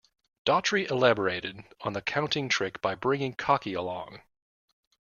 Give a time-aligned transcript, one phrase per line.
[0.47, 4.23] Daughtry elaborated on the counting trick by bringing Cocky along.